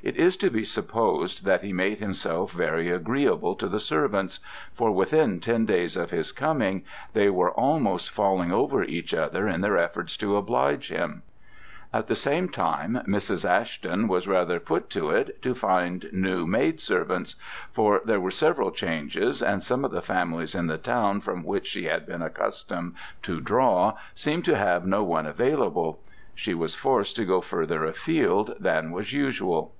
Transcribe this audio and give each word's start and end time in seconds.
It 0.00 0.14
is 0.14 0.36
to 0.38 0.48
be 0.50 0.64
supposed 0.64 1.44
that 1.44 1.62
he 1.62 1.72
made 1.72 1.98
himself 1.98 2.52
very 2.52 2.88
agreeable 2.88 3.56
to 3.56 3.68
the 3.68 3.80
servants, 3.80 4.38
for 4.72 4.92
within 4.92 5.40
ten 5.40 5.66
days 5.66 5.96
of 5.96 6.10
his 6.10 6.30
coming 6.30 6.84
they 7.14 7.28
were 7.28 7.50
almost 7.50 8.08
falling 8.12 8.52
over 8.52 8.84
each 8.84 9.12
other 9.12 9.48
in 9.48 9.60
their 9.60 9.76
efforts 9.76 10.16
to 10.18 10.36
oblige 10.36 10.88
him. 10.90 11.24
At 11.92 12.06
the 12.06 12.14
same 12.14 12.48
time, 12.48 13.00
Mrs. 13.08 13.44
Ashton 13.46 14.06
was 14.06 14.28
rather 14.28 14.60
put 14.60 14.88
to 14.90 15.10
it 15.10 15.42
to 15.42 15.52
find 15.52 16.08
new 16.12 16.46
maidservants; 16.46 17.34
for 17.72 18.00
there 18.04 18.20
were 18.20 18.30
several 18.30 18.70
changes, 18.70 19.42
and 19.42 19.64
some 19.64 19.84
of 19.84 19.90
the 19.90 20.00
families 20.00 20.54
in 20.54 20.68
the 20.68 20.78
town 20.78 21.20
from 21.22 21.42
which 21.42 21.66
she 21.66 21.86
had 21.86 22.06
been 22.06 22.22
accustomed 22.22 22.94
to 23.22 23.40
draw 23.40 23.94
seemed 24.14 24.44
to 24.44 24.56
have 24.56 24.86
no 24.86 25.02
one 25.02 25.26
available. 25.26 25.98
She 26.36 26.54
was 26.54 26.76
forced 26.76 27.16
to 27.16 27.24
go 27.26 27.40
further 27.40 27.84
afield 27.84 28.54
than 28.60 28.92
was 28.92 29.12
usual. 29.12 29.74